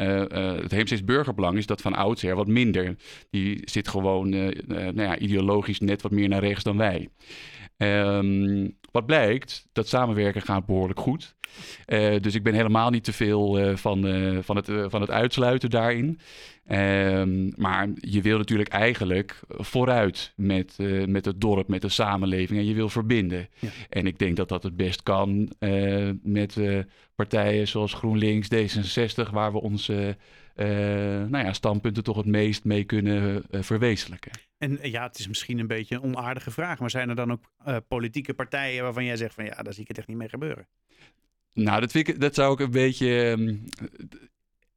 het 0.60 0.70
Heemsteeds 0.70 1.04
Burgerbelang 1.04 1.56
is 1.56 1.66
dat 1.66 1.80
van 1.80 1.94
oudsher 1.94 2.34
wat 2.34 2.46
minder. 2.46 2.96
Die 3.30 3.60
zit 3.64 3.88
gewoon 3.88 4.28
nou 4.28 5.02
ja, 5.02 5.18
ideologisch 5.18 5.80
net 5.80 6.02
wat 6.02 6.12
meer 6.12 6.28
naar 6.28 6.44
rechts 6.44 6.64
dan 6.64 6.76
wij. 6.76 7.08
Um, 7.82 8.76
wat 8.90 9.06
blijkt, 9.06 9.68
dat 9.72 9.88
samenwerken 9.88 10.42
gaat 10.42 10.66
behoorlijk 10.66 11.00
goed. 11.00 11.34
Uh, 11.86 12.20
dus 12.20 12.34
ik 12.34 12.42
ben 12.42 12.54
helemaal 12.54 12.90
niet 12.90 13.04
te 13.04 13.12
veel 13.12 13.60
uh, 13.60 13.76
van, 13.76 14.06
uh, 14.06 14.38
van, 14.42 14.56
het, 14.56 14.68
van 14.86 15.00
het 15.00 15.10
uitsluiten 15.10 15.70
daarin. 15.70 16.18
Um, 16.70 17.52
maar 17.56 17.88
je 17.94 18.20
wil 18.20 18.38
natuurlijk 18.38 18.68
eigenlijk 18.68 19.40
vooruit 19.48 20.32
met, 20.36 20.76
met 21.06 21.24
het 21.24 21.40
dorp, 21.40 21.68
met 21.68 21.82
de 21.82 21.88
samenleving 21.88 22.58
en 22.58 22.66
je 22.66 22.74
wil 22.74 22.88
verbinden. 22.88 23.48
Ja. 23.58 23.68
En 23.88 24.06
ik 24.06 24.18
denk 24.18 24.36
dat 24.36 24.48
dat 24.48 24.62
het 24.62 24.76
best 24.76 25.02
kan 25.02 25.52
met 26.22 26.60
partijen 27.14 27.68
zoals 27.68 27.94
GroenLinks, 27.94 28.48
D66, 28.54 29.30
waar 29.30 29.52
we 29.52 29.60
onze 29.60 30.16
nou 31.28 31.38
ja, 31.38 31.52
standpunten 31.52 32.04
toch 32.04 32.16
het 32.16 32.26
meest 32.26 32.64
mee 32.64 32.84
kunnen 32.84 33.44
verwezenlijken. 33.50 34.32
En 34.62 34.80
eh, 34.80 34.92
ja, 34.92 35.02
het 35.02 35.18
is 35.18 35.28
misschien 35.28 35.58
een 35.58 35.66
beetje 35.66 35.94
een 35.94 36.02
onaardige 36.02 36.50
vraag, 36.50 36.78
maar 36.78 36.90
zijn 36.90 37.08
er 37.08 37.14
dan 37.14 37.32
ook 37.32 37.50
uh, 37.66 37.76
politieke 37.88 38.34
partijen 38.34 38.82
waarvan 38.82 39.04
jij 39.04 39.16
zegt 39.16 39.34
van 39.34 39.44
ja, 39.44 39.62
daar 39.62 39.72
zie 39.72 39.82
ik 39.82 39.88
het 39.88 39.98
echt 39.98 40.06
niet 40.06 40.16
mee 40.16 40.28
gebeuren? 40.28 40.66
Nou, 41.52 41.80
dat, 41.80 41.94
ik, 41.94 42.20
dat 42.20 42.34
zou 42.34 42.52
ik 42.52 42.60
een 42.60 42.70
beetje. 42.70 43.08
Um, 43.08 43.64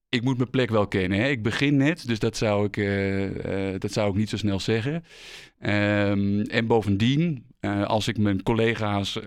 ik 0.10 0.22
moet 0.22 0.38
mijn 0.38 0.50
plek 0.50 0.70
wel 0.70 0.88
kennen. 0.88 1.20
Hè? 1.20 1.28
Ik 1.28 1.44
begin 1.44 1.78
net, 1.78 2.08
dus 2.08 2.20
dat 2.20 2.38
zou 2.38 2.66
ik, 2.66 2.78
uh, 2.78 3.80
dat 3.80 3.92
zou 3.92 4.10
ik 4.10 4.16
niet 4.16 4.30
zo 4.30 4.38
snel 4.38 4.60
zeggen. 4.60 4.94
Um, 4.94 6.42
en 6.42 6.68
bovendien, 6.68 7.46
als 7.86 8.08
ik 8.08 8.18
mijn 8.18 8.44
collega's, 8.44 9.20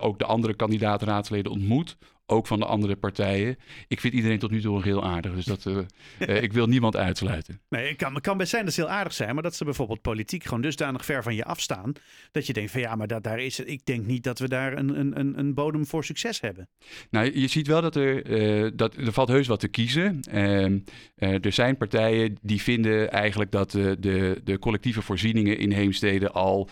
ook 0.00 0.18
de 0.18 0.24
andere 0.24 0.54
kandidaat-raadsleden 0.54 1.52
ontmoet, 1.52 1.96
ook 2.26 2.46
van 2.46 2.58
de 2.58 2.64
andere 2.64 2.96
partijen. 2.96 3.56
Ik 3.88 4.00
vind 4.00 4.14
iedereen 4.14 4.38
tot 4.38 4.50
nu 4.50 4.60
toe 4.60 4.82
heel 4.82 5.04
aardig. 5.04 5.34
Dus 5.34 5.44
dat, 5.44 5.64
uh, 5.64 5.78
uh, 6.18 6.42
ik 6.42 6.52
wil 6.52 6.66
niemand 6.66 6.96
uitsluiten. 6.96 7.60
Nee, 7.68 7.88
het 7.88 7.96
kan, 7.96 8.20
kan 8.20 8.36
best 8.36 8.50
zijn 8.50 8.64
dat 8.64 8.74
ze 8.74 8.80
heel 8.80 8.90
aardig 8.90 9.12
zijn, 9.12 9.34
maar 9.34 9.42
dat 9.42 9.54
ze 9.54 9.64
bijvoorbeeld 9.64 10.00
politiek 10.00 10.44
gewoon 10.44 10.60
dusdanig 10.60 11.04
ver 11.04 11.22
van 11.22 11.34
je 11.34 11.44
afstaan. 11.44 11.92
Dat 12.30 12.46
je 12.46 12.52
denkt 12.52 12.70
van 12.70 12.80
ja, 12.80 12.94
maar 12.94 13.06
dat, 13.06 13.22
daar 13.22 13.38
is, 13.38 13.60
ik 13.60 13.86
denk 13.86 14.06
niet 14.06 14.24
dat 14.24 14.38
we 14.38 14.48
daar 14.48 14.78
een, 14.78 15.18
een, 15.18 15.38
een 15.38 15.54
bodem 15.54 15.86
voor 15.86 16.04
succes 16.04 16.40
hebben. 16.40 16.68
Nou, 17.10 17.38
je 17.38 17.46
ziet 17.46 17.66
wel 17.66 17.80
dat 17.80 17.96
er, 17.96 18.26
uh, 18.30 18.70
dat, 18.74 18.96
er 18.96 19.12
valt 19.12 19.28
heus 19.28 19.46
wat 19.46 19.60
te 19.60 19.68
kiezen. 19.68 20.20
Ehm, 20.20 20.78
er 21.16 21.52
zijn 21.52 21.76
partijen 21.76 22.38
die 22.42 22.62
vinden 22.62 23.10
eigenlijk 23.10 23.50
dat 23.50 23.70
de, 23.70 24.40
de 24.44 24.58
collectieve 24.58 25.02
voorzieningen 25.02 25.58
in 25.58 25.72
heemsteden 25.72 26.32
al 26.32 26.68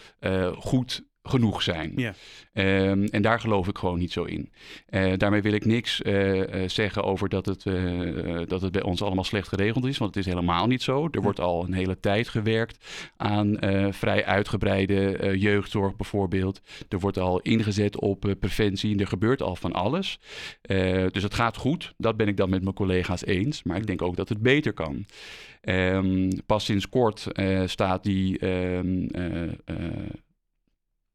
goed 0.54 1.04
genoeg 1.22 1.62
zijn. 1.62 1.92
Ja. 1.96 2.14
Um, 2.54 3.04
en 3.04 3.22
daar 3.22 3.40
geloof 3.40 3.68
ik 3.68 3.78
gewoon 3.78 3.98
niet 3.98 4.12
zo 4.12 4.24
in. 4.24 4.50
Uh, 4.90 5.12
daarmee 5.16 5.42
wil 5.42 5.52
ik 5.52 5.64
niks 5.64 6.00
uh, 6.00 6.36
uh, 6.36 6.68
zeggen 6.68 7.04
over 7.04 7.28
dat 7.28 7.46
het, 7.46 7.62
dat 8.48 8.62
het 8.62 8.72
bij 8.72 8.82
ons 8.82 9.02
allemaal 9.02 9.24
slecht 9.24 9.48
geregeld 9.48 9.84
is, 9.84 9.98
want 9.98 10.14
het 10.14 10.26
is 10.26 10.32
helemaal 10.32 10.66
niet 10.66 10.82
zo. 10.82 11.08
Er 11.10 11.22
wordt 11.22 11.40
al 11.40 11.64
een 11.64 11.72
hele 11.72 12.00
tijd 12.00 12.28
gewerkt 12.28 12.84
aan 13.16 13.56
vrij 13.90 14.24
uitgebreide 14.24 15.32
jeugdzorg 15.38 15.96
bijvoorbeeld. 15.96 16.60
Er 16.88 16.98
wordt 16.98 17.18
al 17.18 17.40
ingezet 17.40 18.00
op 18.00 18.34
preventie 18.40 18.92
en 18.92 19.00
er 19.00 19.06
gebeurt 19.06 19.42
al 19.42 19.56
van 19.56 19.72
alles. 19.72 20.18
dus 21.10 21.22
het 21.22 21.34
gaat 21.34 21.56
goed, 21.56 21.94
dat 21.96 22.16
ben 22.16 22.28
ik 22.28 22.36
dan 22.36 22.50
met 22.50 22.62
mijn 22.62 22.74
collega's 22.74 23.24
eens, 23.24 23.62
maar 23.62 23.76
ik 23.76 23.86
denk 23.86 24.02
ook 24.02 24.16
dat 24.16 24.28
het 24.28 24.42
beter 24.42 24.72
kan. 24.72 25.06
Um, 25.62 26.28
pas 26.46 26.64
sinds 26.64 26.88
kort 26.88 27.26
staat 27.66 28.02
die 28.04 28.46
um, 28.46 29.08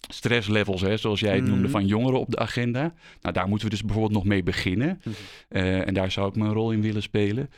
stresslevels, 0.07 0.81
hè, 0.81 0.97
zoals 0.97 1.19
jij 1.19 1.35
het 1.35 1.45
noemde, 1.45 1.61
mhm. 1.61 1.71
van 1.71 1.85
jongeren 1.85 2.19
op 2.19 2.29
de 2.31 2.37
agenda. 2.37 2.93
Nou, 3.21 3.33
daar 3.33 3.47
moeten 3.47 3.67
we 3.67 3.73
dus 3.73 3.83
bijvoorbeeld 3.83 4.13
nog 4.13 4.25
mee 4.25 4.43
beginnen. 4.43 5.01
Mhm. 5.03 5.15
Eh, 5.49 5.87
en 5.87 5.93
daar 5.93 6.11
zou 6.11 6.29
ik 6.29 6.35
mijn 6.35 6.53
rol 6.53 6.71
in 6.71 6.81
willen 6.81 7.01
spelen. 7.01 7.49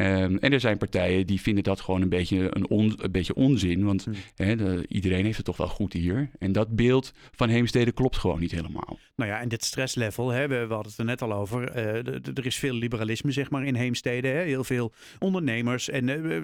Um, 0.00 0.38
en 0.38 0.52
er 0.52 0.60
zijn 0.60 0.78
partijen 0.78 1.26
die 1.26 1.40
vinden 1.40 1.64
dat 1.64 1.80
gewoon 1.80 2.02
een 2.02 2.08
beetje, 2.08 2.56
een, 2.56 2.68
on, 2.68 2.94
een 2.96 3.10
beetje 3.10 3.34
onzin. 3.34 3.84
Want 3.84 4.06
mhm. 4.06 4.16
hè, 4.36 4.56
de, 4.56 4.84
iedereen 4.88 5.24
heeft 5.24 5.36
het 5.36 5.46
toch 5.46 5.56
wel 5.56 5.68
goed 5.68 5.92
hier. 5.92 6.30
En 6.38 6.52
dat 6.52 6.76
beeld 6.76 7.12
van 7.30 7.48
Heemstede 7.48 7.92
klopt 7.92 8.16
gewoon 8.16 8.40
niet 8.40 8.50
helemaal. 8.50 8.98
Nou 9.16 9.30
ja, 9.30 9.40
en 9.40 9.48
dit 9.48 9.64
stresslevel, 9.64 10.30
hè, 10.30 10.48
we, 10.48 10.66
we 10.66 10.74
hadden 10.74 10.90
het 10.90 10.98
er 10.98 11.04
net 11.04 11.22
al 11.22 11.32
over. 11.32 11.76
Uh, 11.76 12.36
er 12.36 12.46
is 12.46 12.56
veel 12.56 12.74
liberalisme, 12.74 13.32
zeg 13.32 13.50
maar, 13.50 13.64
in 13.64 13.74
Heemstede. 13.74 14.28
Hè? 14.28 14.42
Heel 14.42 14.64
veel 14.64 14.92
ondernemers. 15.18 15.88
En 15.88 16.08
uh, 16.08 16.42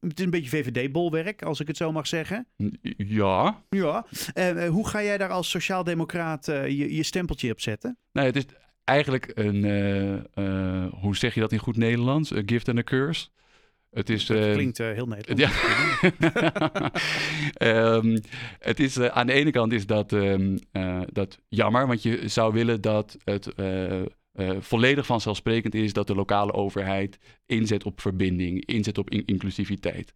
het 0.00 0.18
is 0.18 0.24
een 0.24 0.30
beetje 0.30 0.48
VVD-bolwerk, 0.48 1.42
als 1.42 1.60
ik 1.60 1.66
het 1.66 1.76
zo 1.76 1.92
mag 1.92 2.06
zeggen. 2.06 2.46
Ja. 2.96 3.62
Ja. 3.68 4.06
Uh, 4.56 4.68
hoe 4.68 4.88
ga 4.88 5.02
jij 5.02 5.18
daar 5.18 5.30
als 5.30 5.50
sociaaldemocraat 5.50 6.48
uh, 6.48 6.68
je, 6.68 6.94
je, 6.94 7.02
stempeltje 7.02 7.50
op 7.50 7.60
zetten? 7.60 7.98
Nou, 8.12 8.26
het 8.26 8.36
is 8.36 8.44
eigenlijk 8.84 9.30
een, 9.34 9.64
uh, 10.34 10.86
hoe 11.00 11.16
zeg 11.16 11.34
je 11.34 11.40
dat 11.40 11.52
in 11.52 11.58
goed 11.58 11.76
Nederlands? 11.76 12.32
A 12.32 12.42
gift 12.46 12.68
and 12.68 12.78
a 12.78 12.82
curse. 12.82 13.28
Het 13.90 14.10
is, 14.10 14.26
Dat 14.26 14.36
eh, 14.36 14.52
klinkt 14.52 14.80
eh, 14.80 14.92
heel 14.92 15.06
Nederlands. 15.06 15.54
Ja. 16.18 16.90
Ehm, 17.54 18.18
het 18.58 18.80
is, 18.80 18.96
eh, 18.96 19.06
aan 19.06 19.26
de 19.26 19.32
ene 19.32 19.50
kant 19.50 19.72
is 19.72 19.86
dat, 19.86 20.12
ehm, 20.12 20.56
eh, 20.72 21.00
dat 21.12 21.38
jammer, 21.48 21.86
want 21.86 22.02
je 22.02 22.28
zou 22.28 22.52
willen 22.52 22.80
dat 22.80 23.16
het 23.24 23.54
eh, 24.40 24.56
volledig 24.60 25.06
vanzelfsprekend 25.06 25.74
is 25.74 25.92
dat 25.92 26.06
de 26.06 26.14
lokale 26.14 26.52
overheid 26.52 27.18
inzet 27.46 27.84
op 27.84 28.00
verbinding, 28.00 28.64
inzet 28.66 28.98
op 28.98 29.10
in- 29.10 29.22
inclusiviteit. 29.26 30.14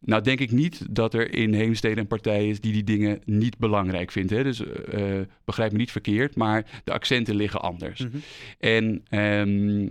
Nou 0.00 0.22
denk 0.22 0.40
ik 0.40 0.50
niet 0.50 0.94
dat 0.94 1.14
er 1.14 1.34
in 1.34 1.54
Heemstede 1.54 2.00
een 2.00 2.06
partij 2.06 2.48
is 2.48 2.60
die 2.60 2.72
die 2.72 2.84
dingen 2.84 3.20
niet 3.24 3.58
belangrijk 3.58 4.10
vindt. 4.10 4.30
Hè? 4.30 4.42
Dus 4.42 4.64
eh, 4.64 5.20
begrijp 5.44 5.72
me 5.72 5.78
niet 5.78 5.90
verkeerd, 5.92 6.36
maar 6.36 6.80
de 6.84 6.92
accenten 6.92 7.34
liggen 7.34 7.60
anders. 7.60 8.00
Mhm. 8.00 8.16
En 8.58 9.02
ehm, 9.08 9.88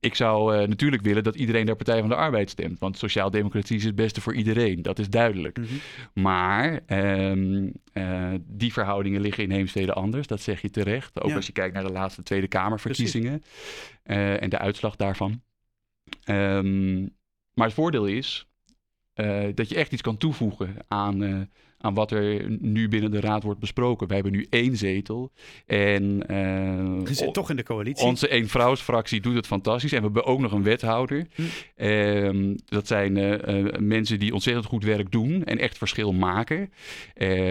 ik 0.00 0.14
zou 0.14 0.56
eh, 0.56 0.68
natuurlijk 0.68 1.02
willen 1.02 1.22
dat 1.24 1.34
iedereen 1.34 1.66
de 1.66 1.74
Partij 1.74 2.00
van 2.00 2.08
de 2.08 2.14
Arbeid 2.14 2.50
stemt. 2.50 2.78
Want 2.78 2.98
sociaal-democratie 2.98 3.76
is 3.76 3.84
het 3.84 3.94
beste 3.94 4.20
voor 4.20 4.34
iedereen. 4.34 4.82
Dat 4.82 4.98
is 4.98 5.08
duidelijk. 5.10 5.58
Mhm. 5.58 5.66
Maar 6.14 6.80
ehm, 6.86 7.68
eh, 7.92 8.32
die 8.42 8.72
verhoudingen 8.72 9.20
liggen 9.20 9.44
in 9.44 9.50
Heemstede 9.50 9.92
anders. 9.92 10.26
Dat 10.26 10.40
zeg 10.40 10.62
je 10.62 10.70
terecht. 10.70 11.20
Ook 11.22 11.28
Ja. 11.30 11.36
als 11.36 11.46
je 11.46 11.52
kijkt 11.52 11.74
naar 11.74 11.84
de 11.86 11.92
laatste 11.92 12.22
Tweede 12.22 12.48
Kamerverkiezingen. 12.48 13.42
eh, 14.02 14.42
en 14.42 14.50
de 14.50 14.58
uitslag 14.58 14.96
daarvan. 14.96 15.42
Ehm, 16.24 17.00
maar 17.54 17.66
het 17.66 17.74
voordeel 17.74 18.06
is 18.06 18.48
eh, 19.20 19.54
dat 19.54 19.68
je 19.68 19.74
echt 19.74 19.92
iets 19.92 20.02
kan 20.02 20.16
toevoegen 20.16 20.76
aan, 20.88 21.22
eh, 21.22 21.40
aan 21.78 21.94
wat 21.94 22.10
er 22.10 22.50
nu 22.60 22.88
binnen 22.88 23.10
de 23.10 23.20
Raad 23.20 23.42
wordt 23.42 23.60
besproken. 23.60 24.08
We 24.08 24.14
hebben 24.14 24.32
nu 24.32 24.46
één 24.50 24.76
zetel. 24.76 25.32
En 25.66 26.26
eh, 26.26 27.06
Je 27.06 27.14
zit 27.14 27.34
toch 27.34 27.50
in 27.50 27.56
de 27.56 27.62
coalitie. 27.62 28.06
onze 28.06 28.28
eenvrouwsfractie 28.28 29.20
doet 29.20 29.34
het 29.34 29.46
fantastisch. 29.46 29.92
En 29.92 29.98
we 29.98 30.04
hebben 30.04 30.24
ook 30.24 30.40
nog 30.40 30.52
een 30.52 30.62
wethouder. 30.62 31.26
Hm. 31.34 31.42
Ehm, 31.76 32.56
dat 32.64 32.86
zijn 32.86 33.12
mensen 33.86 34.18
die 34.18 34.32
ontzettend 34.32 34.66
goed 34.66 34.84
werk 34.84 35.10
doen 35.10 35.44
en 35.44 35.58
echt 35.58 35.78
verschil 35.78 36.12
maken. 36.12 36.72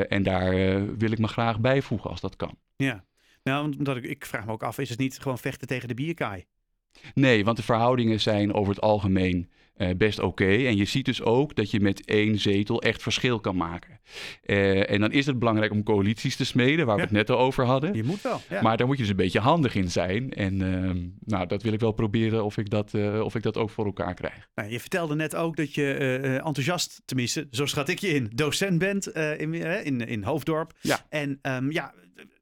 En 0.08 0.24
daar 0.24 0.52
wil 0.98 1.12
ik 1.12 1.20
me 1.20 1.28
graag 1.28 1.60
bijvoegen 1.60 2.10
als 2.10 2.22
dat 2.22 2.36
kan. 2.36 2.58
Ja. 2.76 3.08
Nou, 3.44 3.78
omdat 3.78 3.98
ik, 3.98 4.04
ik 4.04 4.26
vraag 4.26 4.46
me 4.46 4.52
ook 4.52 4.64
af, 4.64 4.78
is 4.78 4.90
het 4.90 5.00
niet 5.00 5.20
gewoon 5.20 5.38
vechten 5.38 5.68
tegen 5.68 5.88
de 5.88 5.94
bierkaai? 5.94 6.46
Nee, 7.14 7.46
want 7.46 7.58
de 7.58 7.64
verhoudingen 7.64 8.20
zijn 8.20 8.54
over 8.54 8.74
het 8.74 8.82
algemeen 8.82 9.50
eh, 9.76 9.90
best 9.98 10.20
oké. 10.20 10.46
En 10.46 10.78
je 10.78 10.86
ziet 10.86 11.06
dus 11.06 11.22
ook 11.22 11.56
dat 11.56 11.72
je 11.72 11.80
met 11.80 12.06
één 12.06 12.40
zetel 12.40 12.82
echt 12.82 13.02
verschil 13.02 13.40
kan 13.40 13.56
maken. 13.56 14.00
Eh, 14.44 14.90
en 14.92 15.00
dan 15.00 15.12
is 15.12 15.26
het 15.26 15.40
belangrijk 15.40 15.72
om 15.72 15.84
coalities 15.84 16.36
te 16.36 16.46
smeden, 16.46 16.86
waar 16.86 16.96
we 16.96 17.02
Ja. 17.02 17.08
het 17.08 17.18
net 17.18 17.30
al 17.30 17.38
over 17.38 17.66
hadden. 17.66 17.94
Je 17.94 18.04
moet 18.04 18.22
wel. 18.22 18.42
Ja. 18.50 18.62
Maar 18.62 18.78
daar 18.78 18.88
moet 18.88 18.96
je 18.96 19.02
dus 19.02 19.12
een 19.12 19.18
beetje 19.18 19.40
handig 19.40 19.76
in 19.76 19.92
zijn. 19.92 20.34
En 20.34 20.62
ehm, 20.62 20.98
nou, 21.26 21.48
dat 21.48 21.64
wil 21.64 21.74
ik 21.74 21.80
wel 21.80 21.92
proberen 21.92 22.44
of 22.44 22.58
ik 22.58 22.70
dat, 22.70 22.94
eh, 22.94 23.22
of 23.24 23.36
ik 23.36 23.44
dat 23.44 23.58
ook 23.58 23.70
voor 23.70 23.86
elkaar 23.86 24.14
krijg. 24.14 24.48
Nou, 24.56 24.70
je 24.72 24.80
vertelde 24.80 25.16
net 25.16 25.36
ook 25.36 25.56
dat 25.56 25.74
je 25.74 25.94
enthousiast, 26.44 27.02
tenminste, 27.06 27.48
zo 27.52 27.66
schat 27.66 27.90
ik 27.90 28.00
je 28.00 28.08
in, 28.08 28.32
docent 28.36 28.78
bent 28.80 29.08
in, 29.08 29.54
in, 29.84 30.08
in 30.08 30.24
Hoofddorp. 30.24 30.74
Ja. 30.82 31.06
En 31.10 31.40
ehm, 31.42 31.72
ja, 31.72 31.94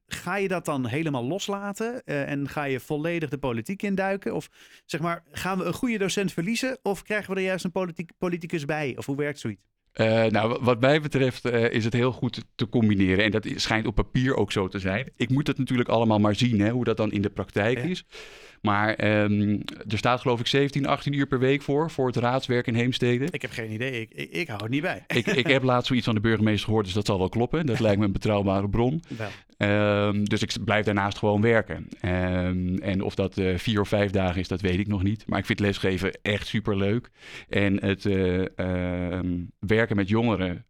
ga 0.07 0.35
je 0.37 0.47
dat 0.47 0.65
dan 0.65 0.85
helemaal 0.85 1.23
loslaten 1.23 2.01
eh, 2.05 2.29
en 2.31 2.49
ga 2.49 2.63
je 2.63 2.79
volledig 2.79 3.29
de 3.29 3.37
politiek 3.37 3.83
induiken? 3.83 4.35
Of 4.35 4.49
zeg 4.85 5.01
maar, 5.01 5.23
gaan 5.31 5.57
we 5.57 5.63
een 5.63 5.73
goede 5.73 5.97
docent 5.97 6.33
verliezen 6.33 6.77
of 6.81 7.03
krijgen 7.03 7.33
we 7.33 7.39
er 7.39 7.45
juist 7.45 7.65
een 7.65 7.71
politiek, 7.71 8.11
politicus 8.17 8.65
bij? 8.65 8.93
Of 8.97 9.05
hoe 9.05 9.15
werkt 9.15 9.39
zoiets? 9.39 9.61
Eh, 9.91 10.25
nou, 10.25 10.49
wa- 10.49 10.59
wat 10.61 10.79
mij 10.79 11.01
betreft 11.01 11.45
eh, 11.45 11.71
is 11.71 11.83
het 11.83 11.93
heel 11.93 12.11
goed 12.11 12.43
te 12.55 12.69
combineren. 12.69 13.23
En 13.25 13.31
dat 13.31 13.47
schijnt 13.55 13.85
op 13.87 13.95
papier 13.95 14.35
ook 14.35 14.51
zo 14.51 14.67
te 14.67 14.79
zijn. 14.79 15.11
Ik 15.15 15.29
moet 15.29 15.47
het 15.47 15.57
natuurlijk 15.57 15.89
allemaal 15.89 16.19
maar 16.19 16.35
zien, 16.35 16.59
hè, 16.59 16.69
hoe 16.69 16.83
dat 16.83 16.97
dan 16.97 17.11
in 17.11 17.21
de 17.21 17.29
praktijk 17.29 17.77
Ja. 17.77 17.83
is. 17.83 18.05
Maar 18.61 18.93
ehm, 18.93 19.59
er 19.87 19.97
staat 19.97 20.21
geloof 20.21 20.39
ik 20.39 20.47
17, 20.47 20.85
18 20.85 21.13
uur 21.13 21.27
per 21.27 21.39
week 21.39 21.61
voor, 21.61 21.91
voor 21.91 22.07
het 22.07 22.15
raadswerk 22.15 22.67
in 22.67 22.75
Heemstede. 22.75 23.27
Ik 23.31 23.41
heb 23.41 23.51
geen 23.51 23.71
idee, 23.71 24.01
ik, 24.01 24.11
ik, 24.13 24.31
ik 24.31 24.47
hou 24.47 24.61
het 24.61 24.71
niet 24.71 24.81
bij. 24.81 25.03
Ik, 25.07 25.27
ik 25.27 25.47
heb 25.47 25.63
laatst 25.71 25.87
zoiets 25.87 26.05
van 26.05 26.15
de 26.15 26.21
burgemeester 26.21 26.65
gehoord, 26.65 26.85
dus 26.85 26.93
dat 26.93 27.05
zal 27.05 27.17
wel 27.17 27.29
kloppen. 27.29 27.65
Dat 27.65 27.79
lijkt 27.87 27.99
me 27.99 28.05
een 28.05 28.11
betrouwbare 28.11 28.69
bron. 28.69 29.03
Wel. 29.17 29.29
Ehm, 29.57 30.23
dus 30.23 30.41
ik 30.41 30.51
blijf 30.65 30.85
daarnaast 30.85 31.17
gewoon 31.17 31.41
werken. 31.41 31.87
Ehm, 31.99 32.77
en 32.77 33.01
of 33.01 33.15
dat 33.15 33.37
eh, 33.37 33.57
vier 33.57 33.81
of 33.81 33.87
vijf 33.87 34.11
dagen 34.11 34.41
is, 34.41 34.47
dat 34.47 34.61
weet 34.61 34.79
ik 34.79 34.87
nog 34.87 35.03
niet. 35.03 35.27
Maar 35.27 35.39
ik 35.39 35.45
vind 35.45 35.59
lesgeven 35.59 36.19
echt 36.21 36.47
superleuk. 36.47 37.09
En 37.49 37.85
het 37.85 38.05
eh, 38.05 38.57
ehm, 38.59 39.43
werken 39.59 39.95
met 39.95 40.09
jongeren, 40.09 40.65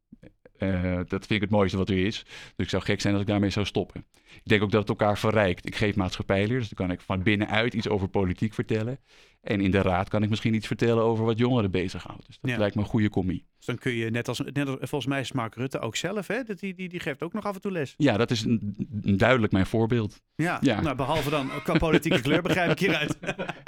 eh, 0.58 0.96
dat 0.96 1.26
vind 1.26 1.32
ik 1.32 1.42
het 1.42 1.50
mooiste 1.50 1.78
wat 1.78 1.90
er 1.90 2.06
is. 2.06 2.24
Dus 2.26 2.66
ik 2.66 2.70
zou 2.70 2.84
gek 2.84 3.02
zijn 3.02 3.14
als 3.14 3.22
ik 3.22 3.30
daarmee 3.30 3.50
zou 3.50 3.66
stoppen. 3.66 4.06
Ik 4.36 4.42
denk 4.44 4.62
ook 4.64 4.72
dat 4.72 4.80
het 4.80 4.90
elkaar 4.90 5.18
verrijkt. 5.18 5.66
Ik 5.68 5.76
geef 5.76 5.96
maatschappijleer, 5.96 6.60
dus 6.60 6.70
dan 6.70 6.88
kan 6.88 6.96
ik 6.96 7.02
van 7.02 7.24
binnenuit 7.24 7.74
iets 7.74 7.88
over 7.88 8.08
politiek 8.08 8.54
vertellen. 8.54 9.00
En 9.42 9.62
in 9.62 9.72
de 9.72 9.82
raad 9.82 10.10
kan 10.10 10.24
ik 10.24 10.30
misschien 10.30 10.54
iets 10.54 10.68
vertellen 10.68 11.04
over 11.04 11.26
wat 11.26 11.38
jongeren 11.38 11.72
bezighoudt. 11.72 12.26
Dus 12.28 12.38
dat 12.42 12.52
Ja. 12.52 12.58
lijkt 12.58 12.76
me 12.76 12.82
een 12.82 12.88
goede 12.88 13.10
combie. 13.10 13.46
Dus 13.58 13.66
dan 13.66 13.78
kun 13.78 13.92
je, 13.94 14.10
net 14.10 14.28
als, 14.28 14.40
net 14.54 14.68
als 14.68 14.78
volgens 14.80 15.06
mij 15.06 15.20
is 15.20 15.32
Mark 15.32 15.56
Rutte 15.56 15.80
ook 15.80 15.96
zelf, 15.96 16.28
hè? 16.28 16.44
Dat 16.44 16.60
Die, 16.60 16.74
die, 16.74 16.90
die 16.90 17.00
geeft 17.00 17.22
ook 17.24 17.34
nog 17.34 17.46
af 17.46 17.56
en 17.56 17.62
toe 17.62 17.72
les. 17.72 17.94
Ja, 17.98 18.18
dat 18.18 18.32
is 18.32 18.44
een, 18.44 18.76
duidelijk 19.18 19.52
mijn 19.54 19.66
voorbeeld. 19.66 20.22
Ja, 20.36 20.58
Ja. 20.62 20.82
Nou, 20.82 20.96
behalve 20.96 21.30
dan 21.30 21.50
qua 21.64 21.78
politieke 21.78 22.22
kleur, 22.22 22.42
begrijp 22.42 22.72
ik 22.72 22.80
hieruit. 22.80 23.18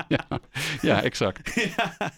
Ja, 0.08 0.28
ja 0.82 1.04
exact. 1.04 1.54
ja. 1.78 2.12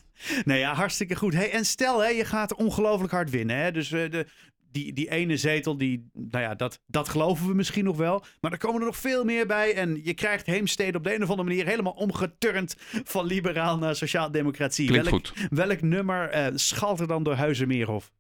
Nee, 0.45 0.59
ja, 0.59 0.73
hartstikke 0.73 1.15
goed. 1.15 1.33
Hey, 1.33 1.51
en 1.51 1.65
stel, 1.65 1.99
hè, 2.03 2.07
je 2.07 2.25
gaat 2.25 2.53
ongelooflijk 2.55 3.11
hard 3.11 3.29
winnen. 3.29 3.55
Hè? 3.55 3.71
Dus 3.71 3.91
eh, 3.91 4.09
de, 4.11 4.25
die, 4.71 4.93
die 4.93 5.09
ene 5.11 5.37
zetel, 5.37 5.77
die, 5.77 6.09
nou 6.13 6.43
ja, 6.43 6.55
dat, 6.55 6.81
dat 6.85 7.09
geloven 7.09 7.47
we 7.47 7.53
misschien 7.53 7.83
nog 7.83 7.97
wel. 7.97 8.23
Maar 8.41 8.51
er 8.51 8.57
komen 8.57 8.79
er 8.79 8.85
nog 8.85 8.97
veel 8.97 9.23
meer 9.23 9.47
bij. 9.47 9.73
En 9.73 9.99
je 10.03 10.13
krijgt 10.13 10.45
Heemstede 10.45 10.97
op 10.97 11.03
de 11.03 11.15
een 11.15 11.23
of 11.23 11.29
andere 11.29 11.47
manier 11.47 11.65
helemaal 11.65 11.91
omgeturnd 11.93 12.75
van 13.03 13.25
liberaal 13.25 13.77
naar 13.77 13.95
sociaal-democratie. 13.95 14.87
Klinkt 14.87 15.09
Welk, 15.09 15.27
goed. 15.27 15.47
welk 15.49 15.81
nummer 15.81 16.29
eh, 16.29 16.47
schalt 16.55 16.99
er 16.99 17.07
dan 17.07 17.23
door 17.23 17.33
Huizenmeerhof? 17.35 18.11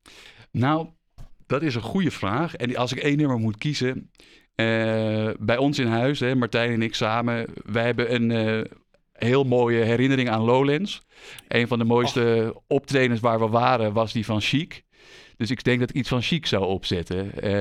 Nou, 0.51 0.87
dat 1.47 1.61
is 1.61 1.75
een 1.75 1.81
goede 1.81 2.11
vraag. 2.11 2.55
En 2.55 2.75
als 2.75 2.91
ik 2.91 2.97
één 2.99 3.17
nummer 3.17 3.37
moet 3.37 3.57
kiezen. 3.57 4.09
eh, 4.55 5.29
bij 5.39 5.57
ons 5.57 5.79
in 5.79 5.87
huis, 5.87 6.19
hè, 6.19 6.35
Martijn 6.35 6.71
en 6.71 6.81
ik 6.81 6.95
samen, 6.95 7.45
wij 7.65 7.85
hebben 7.85 8.13
een 8.13 8.31
eh, 8.31 8.71
heel 9.25 9.43
mooie 9.43 9.83
herinnering 9.83 10.29
aan 10.29 10.41
Lowlands. 10.41 11.01
Een 11.47 11.67
van 11.67 11.79
de 11.79 11.85
mooiste 11.85 12.55
optredens 12.67 13.19
waar 13.19 13.39
we 13.39 13.47
waren 13.47 13.93
was 13.93 14.13
die 14.13 14.25
van 14.25 14.41
Chic. 14.41 14.83
Dus 15.37 15.51
ik 15.51 15.63
denk 15.63 15.79
dat 15.79 15.89
ik 15.89 15.95
iets 15.95 16.09
van 16.09 16.21
Chic 16.21 16.45
zou 16.45 16.65
opzetten. 16.65 17.33
Eh, 17.35 17.51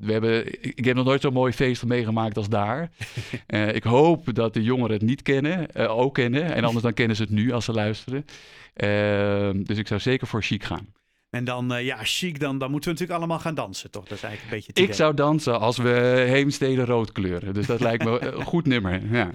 we 0.00 0.12
hebben, 0.12 0.46
ik 0.60 0.84
heb 0.84 0.96
nog 0.96 1.04
nooit 1.04 1.20
zo'n 1.20 1.32
mooi 1.32 1.52
feest 1.52 1.84
meegemaakt 1.84 2.36
als 2.36 2.48
daar. 2.48 2.90
Eh, 3.46 3.74
ik 3.74 3.82
hoop 3.82 4.34
dat 4.34 4.54
de 4.54 4.62
jongeren 4.62 4.92
het 4.92 5.02
niet 5.02 5.22
kennen, 5.22 5.72
eh, 5.72 5.98
ook 5.98 6.14
kennen. 6.14 6.54
En 6.54 6.64
anders 6.64 6.82
dan 6.82 6.94
kennen 6.94 7.16
ze 7.16 7.22
het 7.22 7.30
nu 7.30 7.52
als 7.52 7.64
ze 7.64 7.72
luisteren. 7.72 8.24
Eh, 8.74 9.50
dus 9.54 9.78
ik 9.78 9.86
zou 9.86 10.00
zeker 10.00 10.26
voor 10.26 10.42
Chic 10.42 10.64
gaan. 10.64 10.86
En 11.30 11.44
dan, 11.44 11.84
ja, 11.84 11.96
chic, 12.02 12.40
dan, 12.40 12.58
dan 12.58 12.70
moeten 12.70 12.88
we 12.88 12.94
natuurlijk 12.94 13.18
allemaal 13.18 13.38
gaan 13.38 13.54
dansen, 13.54 13.90
toch? 13.90 14.04
Dat 14.04 14.16
is 14.16 14.22
eigenlijk 14.24 14.54
een 14.54 14.62
beetje 14.66 14.82
Ik 14.82 14.94
zou 14.94 15.14
dansen 15.14 15.60
als 15.60 15.76
we 15.76 16.24
Heemstede 16.28 16.84
rood 16.84 17.12
kleuren. 17.12 17.54
Dus 17.54 17.66
dat 17.66 17.80
lijkt 17.80 18.04
me 18.04 18.20
een 18.26 18.44
goed 18.44 18.66
nummer. 18.66 19.00
Ja. 19.10 19.30